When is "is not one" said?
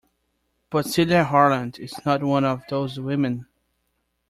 1.77-2.43